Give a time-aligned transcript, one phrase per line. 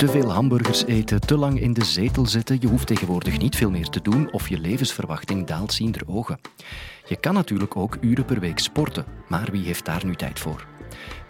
[0.00, 3.70] Te veel hamburgers eten, te lang in de zetel zitten, je hoeft tegenwoordig niet veel
[3.70, 6.40] meer te doen of je levensverwachting daalt ziender ogen.
[7.06, 10.66] Je kan natuurlijk ook uren per week sporten, maar wie heeft daar nu tijd voor?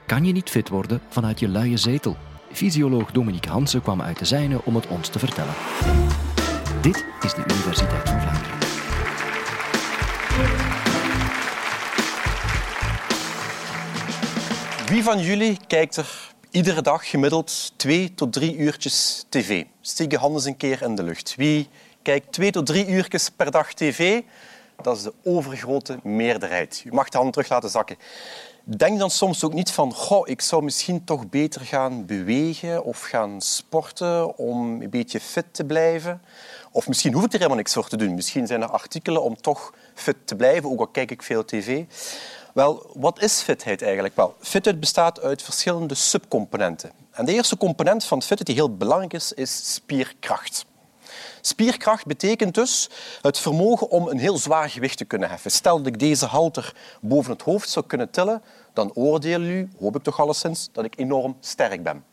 [0.06, 2.16] Kan je niet fit worden vanuit je luie zetel?
[2.52, 5.54] Fysioloog Dominique Hansen kwam uit de zijne om het ons te vertellen.
[6.80, 8.58] Dit is de Universiteit van Vlaanderen.
[14.86, 19.64] Wie van jullie kijkt er iedere dag gemiddeld twee tot drie uurtjes tv?
[19.80, 21.34] Steek je handen eens een keer in de lucht.
[21.36, 21.68] Wie
[22.02, 24.20] kijkt twee tot drie uurtjes per dag tv?
[24.82, 26.82] Dat is de overgrote meerderheid.
[26.86, 27.96] U mag de handen terug laten zakken.
[28.64, 33.00] Denk dan soms ook niet van, goh, ik zou misschien toch beter gaan bewegen of
[33.00, 36.22] gaan sporten om een beetje fit te blijven.
[36.70, 38.14] Of misschien hoef ik er helemaal niks voor te doen.
[38.14, 41.84] Misschien zijn er artikelen om toch fit te blijven, ook al kijk ik veel tv.
[42.54, 44.16] Wel, wat is fitheid eigenlijk?
[44.16, 46.92] Wel, fitheid bestaat uit verschillende subcomponenten.
[47.10, 50.66] En de eerste component van fitheid die heel belangrijk is, is spierkracht.
[51.40, 52.90] Spierkracht betekent dus
[53.22, 55.50] het vermogen om een heel zwaar gewicht te kunnen heffen.
[55.50, 59.96] Stel dat ik deze halter boven het hoofd zou kunnen tillen, dan oordeel u, hoop
[59.96, 62.04] ik toch alleszins, dat ik enorm sterk ben.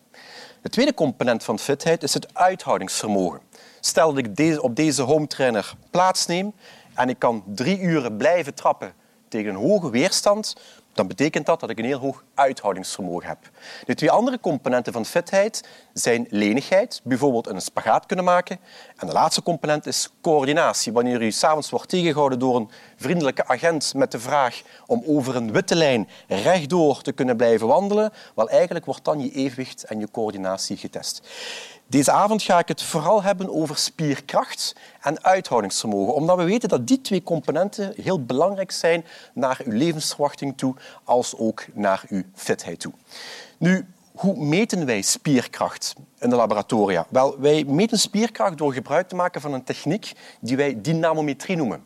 [0.61, 3.42] De tweede component van fitheid is het uithoudingsvermogen.
[3.80, 6.54] Stel dat ik op deze home trainer plaatsneem
[6.94, 8.94] en ik kan drie uren blijven trappen
[9.30, 10.56] tegen een hoge weerstand,
[10.97, 13.38] dan betekent dat dat ik een heel hoog uithoudingsvermogen heb.
[13.86, 18.59] De twee andere componenten van fitheid zijn lenigheid, bijvoorbeeld een spagaat kunnen maken.
[18.95, 20.94] En de laatste component is coördinatie.
[20.94, 25.52] Wanneer u s'avonds wordt tegengehouden door een vriendelijke agent met de vraag om over een
[25.52, 30.11] witte lijn rechtdoor te kunnen blijven wandelen, wel eigenlijk wordt dan je evenwicht en je
[30.11, 31.22] coördinatie getest.
[31.89, 36.88] Deze avond ga ik het vooral hebben over spierkracht en uithoudingsvermogen, omdat we weten dat
[36.88, 42.80] die twee componenten heel belangrijk zijn naar uw levensverwachting toe, als ook naar uw fitheid
[42.80, 42.93] toe.
[43.58, 47.05] Nu, hoe meten wij spierkracht in de laboratoria?
[47.09, 51.83] Wel, wij meten spierkracht door gebruik te maken van een techniek die wij dynamometrie noemen.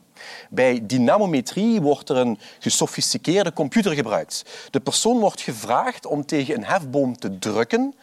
[0.49, 4.45] Bij dynamometrie wordt er een gesofisticeerde computer gebruikt.
[4.71, 7.95] De persoon wordt gevraagd om tegen een hefboom te drukken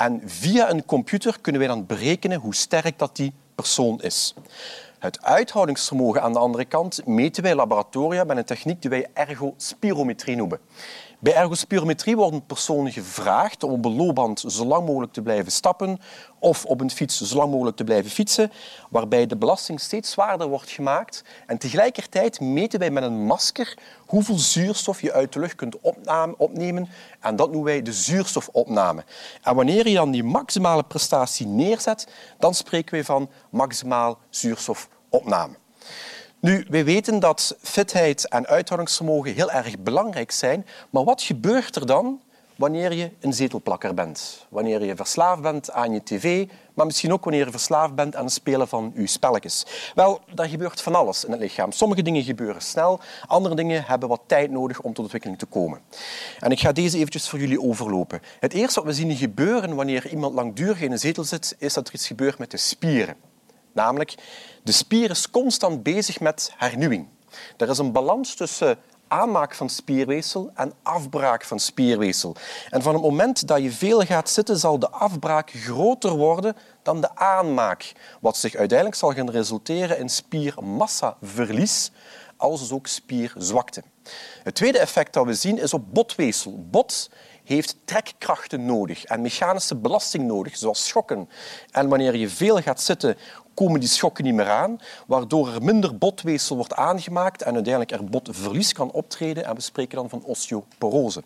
[0.00, 4.34] en via een computer kunnen wij dan berekenen hoe sterk dat die persoon is.
[4.98, 9.06] Het uithoudingsvermogen aan de andere kant meten wij in laboratoria met een techniek die wij
[9.14, 10.60] ergospirometrie noemen.
[11.22, 16.00] Bij ergospirometrie worden personen gevraagd om op een loopband zo lang mogelijk te blijven stappen
[16.38, 18.52] of op een fiets zo lang mogelijk te blijven fietsen,
[18.90, 21.24] waarbij de belasting steeds zwaarder wordt gemaakt.
[21.46, 25.76] En tegelijkertijd meten wij met een masker hoeveel zuurstof je uit de lucht kunt
[26.36, 26.88] opnemen.
[27.20, 29.04] En dat noemen wij de zuurstofopname.
[29.42, 32.08] En wanneer je dan die maximale prestatie neerzet,
[32.38, 35.56] dan spreken we van maximaal zuurstofopname.
[36.40, 41.86] Nu, wij weten dat fitheid en uithoudingsvermogen heel erg belangrijk zijn, maar wat gebeurt er
[41.86, 42.20] dan
[42.56, 44.46] wanneer je een zetelplakker bent?
[44.48, 48.24] Wanneer je verslaafd bent aan je tv, maar misschien ook wanneer je verslaafd bent aan
[48.24, 49.66] het spelen van je spelletjes.
[49.94, 51.72] Wel, daar gebeurt van alles in het lichaam.
[51.72, 55.80] Sommige dingen gebeuren snel, andere dingen hebben wat tijd nodig om tot ontwikkeling te komen.
[56.38, 58.22] En ik ga deze eventjes voor jullie overlopen.
[58.40, 61.88] Het eerste wat we zien gebeuren wanneer iemand langdurig in een zetel zit, is dat
[61.88, 63.29] er iets gebeurt met de spieren.
[63.72, 64.14] Namelijk,
[64.62, 67.08] de spier is constant bezig met hernieuwing.
[67.56, 72.36] Er is een balans tussen aanmaak van spierweefsel en afbraak van spierweefsel.
[72.70, 77.00] En van het moment dat je veel gaat zitten, zal de afbraak groter worden dan
[77.00, 81.90] de aanmaak, wat zich uiteindelijk zal gaan resulteren in spiermassaverlies,
[82.36, 83.82] als dus ook spierzwakte.
[84.42, 86.64] Het tweede effect dat we zien is op botweefsel.
[86.70, 87.10] Bot
[87.54, 91.28] heeft trekkrachten nodig en mechanische belasting nodig, zoals schokken.
[91.70, 93.16] En wanneer je veel gaat zitten,
[93.54, 98.04] komen die schokken niet meer aan, waardoor er minder botweefsel wordt aangemaakt en uiteindelijk er
[98.04, 99.44] botverlies kan optreden.
[99.44, 101.22] En we spreken dan van osteoporose.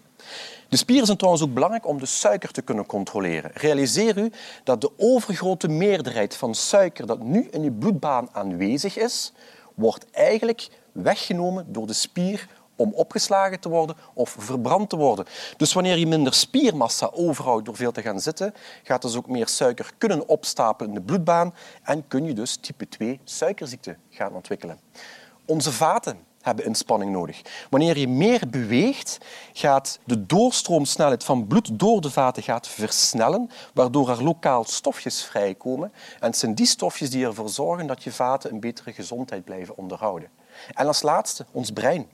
[0.68, 3.50] De spieren zijn trouwens ook belangrijk om de suiker te kunnen controleren.
[3.54, 4.32] Realiseer u
[4.64, 9.32] dat de overgrote meerderheid van suiker dat nu in uw bloedbaan aanwezig is,
[9.74, 15.26] wordt eigenlijk weggenomen door de spier om opgeslagen te worden of verbrand te worden.
[15.56, 19.48] Dus wanneer je minder spiermassa overhoudt door veel te gaan zitten, gaat dus ook meer
[19.48, 24.80] suiker kunnen opstapelen in de bloedbaan en kun je dus type 2 suikerziekte gaan ontwikkelen.
[25.46, 27.42] Onze vaten hebben inspanning nodig.
[27.70, 29.18] Wanneer je meer beweegt,
[29.52, 35.92] gaat de doorstroomsnelheid van bloed door de vaten gaat versnellen, waardoor er lokaal stofjes vrijkomen.
[36.20, 39.76] En het zijn die stofjes die ervoor zorgen dat je vaten een betere gezondheid blijven
[39.76, 40.28] onderhouden.
[40.74, 42.06] En als laatste, ons brein.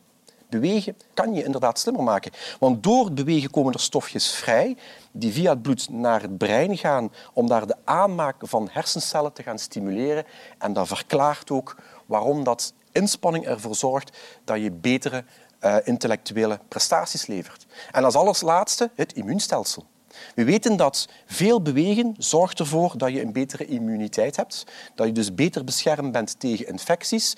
[0.51, 2.33] Bewegen kan je inderdaad slimmer maken.
[2.59, 4.77] Want door het bewegen komen er stofjes vrij
[5.13, 9.43] die via het bloed naar het brein gaan om daar de aanmaak van hersencellen te
[9.43, 10.25] gaan stimuleren.
[10.59, 11.77] En dat verklaart ook
[12.07, 15.25] waarom dat inspanning ervoor zorgt dat je betere
[15.61, 17.67] uh, intellectuele prestaties levert.
[17.91, 19.85] En als allerlaatste het immuunstelsel.
[20.35, 25.13] We weten dat veel bewegen zorgt ervoor dat je een betere immuniteit hebt, dat je
[25.13, 27.37] dus beter beschermd bent tegen infecties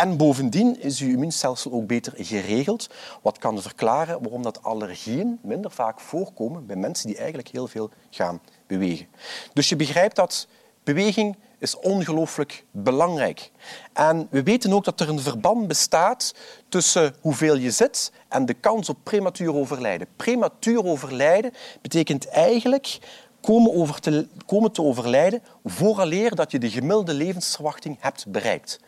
[0.00, 2.88] en bovendien is je immuunstelsel ook beter geregeld,
[3.22, 7.90] wat kan verklaren waarom dat allergieën minder vaak voorkomen bij mensen die eigenlijk heel veel
[8.10, 9.06] gaan bewegen.
[9.52, 10.48] Dus je begrijpt dat
[10.84, 13.50] beweging is ongelooflijk belangrijk.
[13.92, 16.34] En we weten ook dat er een verband bestaat
[16.68, 20.06] tussen hoeveel je zit en de kans op prematuur overlijden.
[20.16, 21.52] Prematuur overlijden
[21.82, 22.98] betekent eigenlijk
[23.40, 28.78] komen, over te, komen te overlijden vooraleer dat je de gemiddelde levensverwachting hebt bereikt.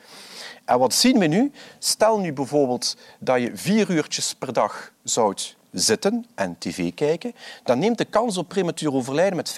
[0.65, 1.53] En wat zien we nu?
[1.79, 5.35] Stel nu bijvoorbeeld dat je vier uurtjes per dag zou
[5.71, 9.55] zitten en tv kijken, dan neemt de kans op prematuur overlijden met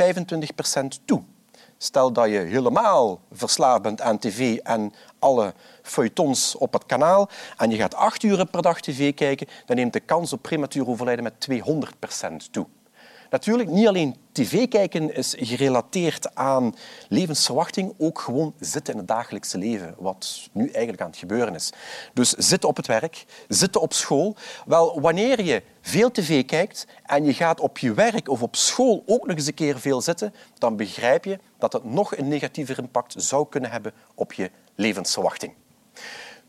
[1.02, 1.22] 25% toe.
[1.78, 7.70] Stel dat je helemaal verslaafd bent aan tv en alle feuilletons op het kanaal en
[7.70, 11.24] je gaat acht uur per dag tv kijken, dan neemt de kans op prematuur overlijden
[11.24, 12.66] met 200% toe.
[13.34, 16.74] Natuurlijk, niet alleen tv kijken is gerelateerd aan
[17.08, 21.72] levensverwachting, ook gewoon zitten in het dagelijkse leven, wat nu eigenlijk aan het gebeuren is.
[22.12, 24.36] Dus zitten op het werk, zitten op school.
[24.66, 29.02] Wel, wanneer je veel tv kijkt en je gaat op je werk of op school
[29.06, 32.78] ook nog eens een keer veel zitten, dan begrijp je dat het nog een negatiever
[32.78, 35.52] impact zou kunnen hebben op je levensverwachting.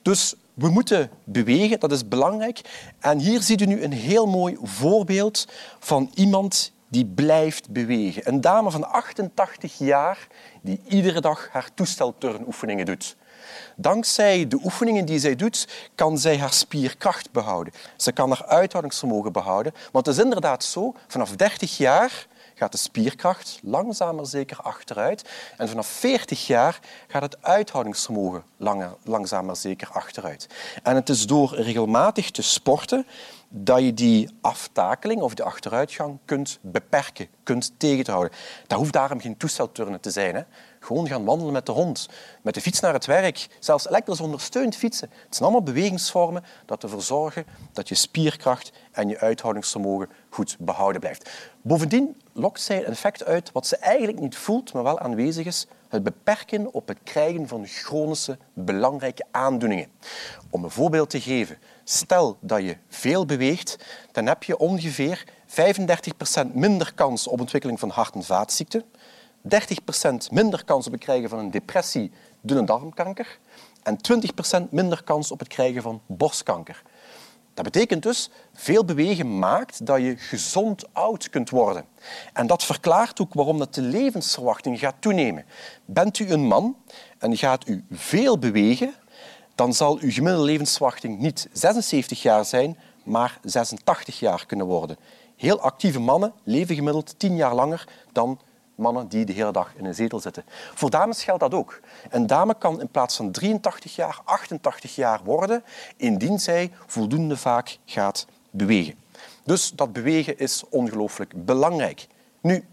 [0.01, 2.61] Dus we moeten bewegen, dat is belangrijk.
[2.99, 5.47] En hier ziet u nu een heel mooi voorbeeld
[5.79, 8.27] van iemand die blijft bewegen.
[8.27, 10.27] Een dame van 88 jaar
[10.61, 13.15] die iedere dag haar toestelturnoefeningen doet.
[13.75, 17.73] Dankzij de oefeningen die zij doet, kan zij haar spierkracht behouden.
[17.97, 19.73] Ze kan haar uithoudingsvermogen behouden.
[19.91, 25.29] Want het is inderdaad zo, vanaf 30 jaar gaat de spierkracht langzaam maar zeker achteruit.
[25.57, 28.43] En vanaf 40 jaar gaat het uithoudingsvermogen
[29.03, 30.47] langzaam maar zeker achteruit.
[30.83, 33.05] En het is door regelmatig te sporten
[33.49, 38.31] dat je die aftakeling of de achteruitgang kunt beperken, kunt tegenhouden.
[38.67, 40.35] Dat hoeft daarom geen toestelturnen te zijn.
[40.35, 40.41] Hè.
[40.79, 42.09] Gewoon gaan wandelen met de hond,
[42.41, 45.09] met de fiets naar het werk, zelfs elektrisch ondersteund fietsen.
[45.09, 51.01] Het zijn allemaal bewegingsvormen dat ervoor zorgen dat je spierkracht en je uithoudingsvermogen goed behouden
[51.01, 51.29] blijft.
[51.61, 55.67] Bovendien lokt zij een effect uit wat ze eigenlijk niet voelt, maar wel aanwezig is,
[55.89, 59.87] het beperken op het krijgen van chronische belangrijke aandoeningen.
[60.49, 66.53] Om een voorbeeld te geven, stel dat je veel beweegt, dan heb je ongeveer 35%
[66.53, 68.83] minder kans op ontwikkeling van hart- en vaatziekten,
[69.41, 72.11] 30% minder kans op het krijgen van een depressie,
[72.41, 73.39] dunne darmkanker
[73.83, 76.81] en 20% minder kans op het krijgen van borstkanker.
[77.55, 81.85] Dat betekent dus, veel bewegen maakt dat je gezond oud kunt worden.
[82.33, 85.45] En dat verklaart ook waarom dat de levensverwachting gaat toenemen.
[85.85, 86.75] Bent u een man
[87.17, 88.93] en gaat u veel bewegen,
[89.55, 94.97] dan zal uw gemiddelde levensverwachting niet 76 jaar zijn, maar 86 jaar kunnen worden.
[95.35, 98.39] Heel actieve mannen leven gemiddeld 10 jaar langer dan
[98.75, 100.43] mannen die de hele dag in een zetel zitten.
[100.73, 101.79] Voor dames geldt dat ook.
[102.09, 105.63] Een dame kan in plaats van 83 jaar 88 jaar worden,
[105.97, 108.95] indien zij voldoende vaak gaat bewegen.
[109.43, 112.07] Dus dat bewegen is ongelooflijk belangrijk.
[112.41, 112.65] Nu,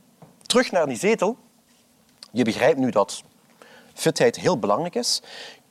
[0.42, 1.36] terug naar die zetel.
[2.30, 3.22] Je begrijpt nu dat
[3.94, 5.22] fitheid heel belangrijk is.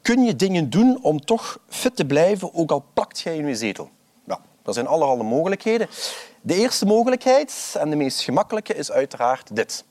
[0.01, 3.55] Kun je dingen doen om toch fit te blijven, ook al plakt jij in je
[3.55, 3.89] zetel?
[4.23, 5.87] Nou, er zijn allerhande mogelijkheden.
[6.41, 9.85] De eerste mogelijkheid, en de meest gemakkelijke, is uiteraard dit.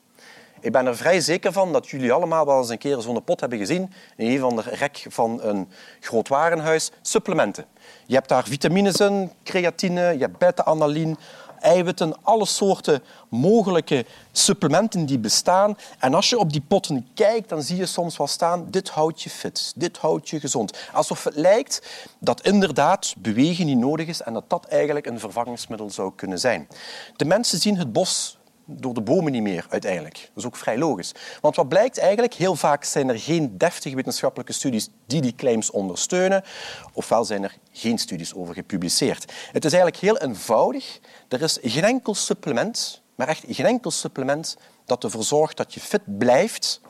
[0.63, 3.41] Ik ben er vrij zeker van dat jullie allemaal wel eens een keer zo'n pot
[3.41, 5.69] hebben gezien in een van de rek van een
[6.01, 6.91] groot warenhuis.
[7.03, 7.65] Supplementen.
[8.07, 11.17] Je hebt daar vitamines in, creatine, je hebt beta-analine,
[11.61, 15.77] eiwitten, alle soorten mogelijke supplementen die bestaan.
[15.99, 19.23] En als je op die potten kijkt, dan zie je soms wel staan, dit houdt
[19.23, 20.79] je fit, dit houdt je gezond.
[20.93, 21.83] Alsof het lijkt
[22.19, 26.69] dat inderdaad bewegen niet nodig is en dat dat eigenlijk een vervangingsmiddel zou kunnen zijn.
[27.17, 28.39] De mensen zien het bos
[28.71, 30.15] door de bomen niet meer uiteindelijk.
[30.15, 31.15] Dat is ook vrij logisch.
[31.41, 35.71] Want wat blijkt eigenlijk, heel vaak zijn er geen deftige wetenschappelijke studies die die claims
[35.71, 36.45] ondersteunen,
[36.93, 39.33] ofwel zijn er geen studies over gepubliceerd.
[39.53, 41.01] Het is eigenlijk heel eenvoudig.
[41.29, 45.81] Er is geen enkel supplement, maar echt geen enkel supplement dat ervoor zorgt dat je
[45.81, 46.81] fit blijft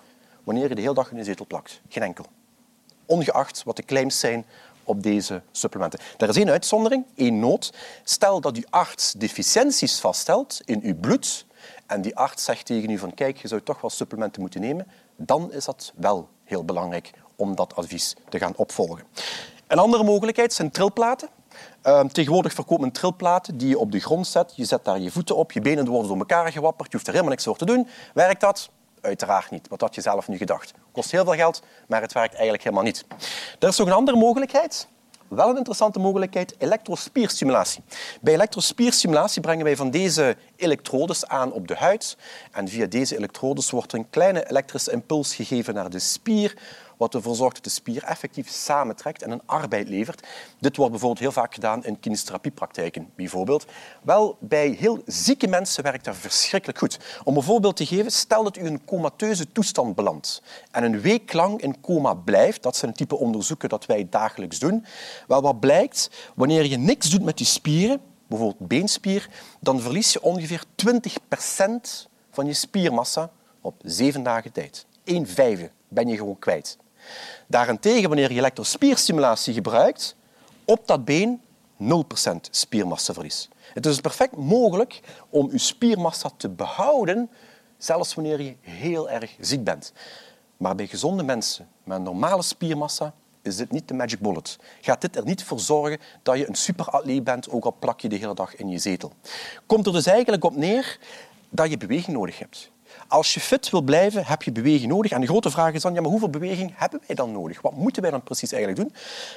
[0.44, 1.80] wanneer je de hele dag in je zetel plakt.
[1.88, 2.24] Geen enkel.
[3.06, 4.46] Ongeacht wat de claims zijn
[4.84, 5.98] op deze supplementen.
[6.16, 7.72] Er is één uitzondering, één nood.
[8.04, 11.46] Stel dat uw arts deficiënties vaststelt in uw bloed,
[11.86, 14.86] en die arts zegt tegen u van kijk, je zou toch wel supplementen moeten nemen,
[15.16, 19.04] dan is dat wel heel belangrijk om dat advies te gaan opvolgen.
[19.66, 21.28] Een andere mogelijkheid zijn trilplaten.
[21.84, 24.52] Uh, tegenwoordig verkoopt men trilplaten die je op de grond zet.
[24.56, 26.90] Je zet daar je voeten op, je benen worden door elkaar gewapperd.
[26.90, 27.88] Je hoeft er helemaal niks voor te doen.
[28.14, 28.70] Werkt dat?
[29.00, 29.68] Uiteraard niet.
[29.68, 30.72] Wat had je zelf nu gedacht?
[30.92, 33.04] Kost heel veel geld, maar het werkt eigenlijk helemaal niet.
[33.58, 34.88] Er is nog een andere mogelijkheid.
[35.30, 37.82] Wel een interessante mogelijkheid, elektrospierstimulatie.
[38.20, 42.16] Bij elektrospierstimulatie brengen wij van deze elektrodes aan op de huid.
[42.52, 46.56] En via deze elektrodes wordt een kleine elektrische impuls gegeven naar de spier,
[47.00, 50.26] wat ervoor zorgt dat de spier effectief samentrekt en een arbeid levert.
[50.58, 53.10] Dit wordt bijvoorbeeld heel vaak gedaan in kinestherapiepraktijken.
[53.14, 53.66] Bijvoorbeeld.
[54.02, 56.98] Wel, bij heel zieke mensen werkt dat verschrikkelijk goed.
[57.24, 61.00] Om een voorbeeld te geven, stel dat u in een comateuze toestand belandt en een
[61.00, 64.84] week lang in coma blijft, dat zijn het type onderzoeken dat wij dagelijks doen,
[65.26, 69.28] wel, wat blijkt, wanneer je niks doet met die spieren, bijvoorbeeld beenspier,
[69.60, 70.90] dan verlies je ongeveer 20%
[72.30, 73.30] van je spiermassa
[73.60, 74.86] op zeven dagen tijd.
[75.04, 76.78] Een vijfde ben je gewoon kwijt.
[77.46, 80.16] Daarentegen, wanneer je elektrospierstimulatie gebruikt,
[80.64, 81.40] op dat been
[81.82, 81.86] 0%
[82.50, 83.48] spiermassaverlies.
[83.74, 87.30] Het is dus perfect mogelijk om je spiermassa te behouden,
[87.78, 89.92] zelfs wanneer je heel erg ziek bent.
[90.56, 94.58] Maar bij gezonde mensen met een normale spiermassa is dit niet de magic bullet.
[94.80, 98.08] Gaat dit er niet voor zorgen dat je een superatleet bent, ook al plak je
[98.08, 99.12] de hele dag in je zetel.
[99.66, 100.98] Komt er dus eigenlijk op neer
[101.48, 102.70] dat je beweging nodig hebt.
[103.08, 105.10] Als je fit wil blijven, heb je beweging nodig.
[105.10, 107.60] En de grote vraag is dan, ja, maar hoeveel beweging hebben wij dan nodig?
[107.60, 108.94] Wat moeten wij dan precies eigenlijk doen?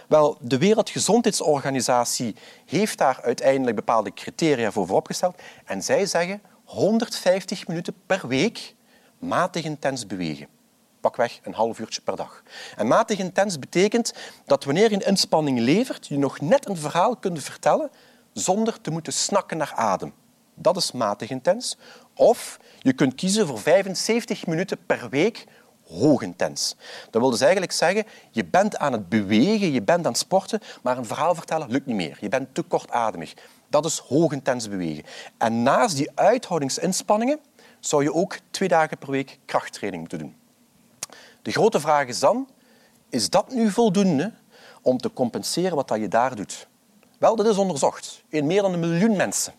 [0.08, 5.42] Wel, de Wereldgezondheidsorganisatie heeft daar uiteindelijk bepaalde criteria voor vooropgesteld.
[5.66, 8.76] En zij zeggen 150 minuten per week
[9.20, 10.48] matig intens bewegen.
[11.02, 12.44] Pakweg een half uurtje per dag.
[12.76, 14.14] En matig intens betekent
[14.46, 17.92] dat wanneer je een inspanning levert, je nog net een verhaal kunt vertellen
[18.34, 20.14] zonder te moeten snakken naar adem.
[20.56, 21.78] Dat is matig intens.
[22.16, 25.46] Of je kunt kiezen voor 75 minuten per week
[25.88, 26.76] hoogintens.
[27.10, 30.60] Dat wil dus eigenlijk zeggen, je bent aan het bewegen, je bent aan het sporten,
[30.82, 32.18] maar een verhaal vertellen lukt niet meer.
[32.20, 33.34] Je bent te kortademig.
[33.70, 35.04] Dat is hoogintens bewegen.
[35.38, 37.40] En naast die uithoudingsinspanningen
[37.80, 40.36] zou je ook twee dagen per week krachttraining moeten doen.
[41.42, 42.48] De grote vraag is dan,
[43.10, 44.34] is dat nu voldoende
[44.82, 46.68] om te compenseren wat je daar doet?
[47.18, 49.54] Wel, dat is onderzocht in meer dan een miljoen mensen.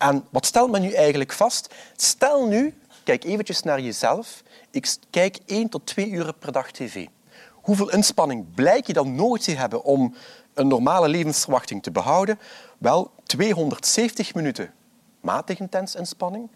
[0.00, 1.74] En wat stelt men nu eigenlijk vast?
[1.96, 7.06] Stel nu, kijk eventjes naar jezelf, ik kijk 1 tot 2 uur per dag tv.
[7.52, 10.14] Hoeveel inspanning blijk je dan nodig te hebben om
[10.54, 12.38] een normale levensverwachting te behouden?
[12.78, 14.72] Wel, 270 minuten
[15.20, 16.50] matig intens inspanning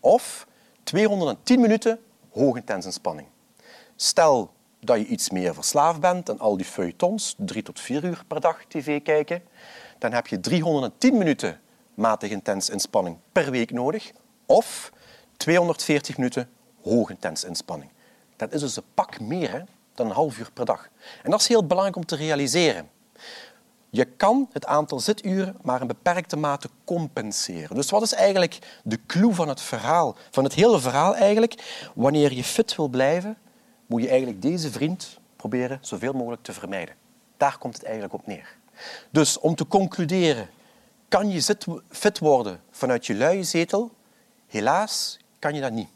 [0.00, 0.46] of
[0.82, 1.98] 210 minuten
[2.30, 3.28] hoog intens inspanning.
[3.96, 8.22] Stel dat je iets meer verslaafd bent en al die feuilletons, 3 tot 4 uur
[8.28, 9.42] per dag tv kijken,
[9.98, 11.60] dan heb je 310 minuten
[11.98, 14.12] matig intens inspanning per week nodig
[14.46, 14.92] of
[15.36, 16.48] 240 minuten
[16.82, 17.90] hoog intens inspanning.
[18.36, 19.64] Dat is dus een pak meer
[19.94, 20.88] dan een half uur per dag.
[21.22, 22.88] En dat is heel belangrijk om te realiseren.
[23.90, 27.76] Je kan het aantal zituren maar in beperkte mate compenseren.
[27.76, 31.88] Dus wat is eigenlijk de clue van het verhaal, van het hele verhaal eigenlijk?
[31.94, 33.36] Wanneer je fit wil blijven,
[33.86, 36.94] moet je eigenlijk deze vriend proberen zoveel mogelijk te vermijden.
[37.36, 38.56] Daar komt het eigenlijk op neer.
[39.10, 40.48] Dus om te concluderen,
[41.08, 41.56] kan je
[41.90, 43.90] fit worden vanuit je luie zetel?
[44.46, 45.88] Helaas kan je dat niet.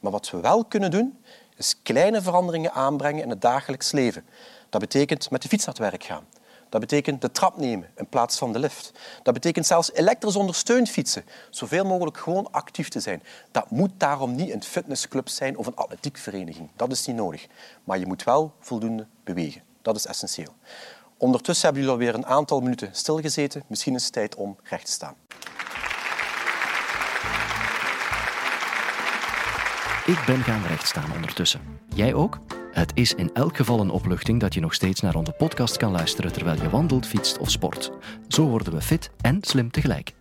[0.00, 1.18] Maar wat we wel kunnen doen,
[1.56, 4.24] is kleine veranderingen aanbrengen in het dagelijks leven.
[4.68, 6.26] Dat betekent met de fiets naar het werk gaan.
[6.68, 8.92] Dat betekent de trap nemen in plaats van de lift.
[9.22, 11.24] Dat betekent zelfs elektrisch ondersteund fietsen.
[11.50, 13.22] Zoveel mogelijk gewoon actief te zijn.
[13.50, 16.68] Dat moet daarom niet een fitnessclub zijn of een atletiekvereniging.
[16.76, 17.46] Dat is niet nodig.
[17.84, 19.62] Maar je moet wel voldoende bewegen.
[19.82, 20.54] Dat is essentieel.
[21.18, 23.62] Ondertussen hebben jullie alweer een aantal minuten stilgezeten.
[23.68, 25.14] Misschien is het tijd om recht te staan.
[30.06, 31.60] Ik ben gaan rechtstaan ondertussen.
[31.94, 32.38] Jij ook?
[32.72, 35.92] Het is in elk geval een opluchting dat je nog steeds naar onze podcast kan
[35.92, 37.90] luisteren terwijl je wandelt, fietst of sport.
[38.28, 40.14] Zo worden we fit en slim tegelijk.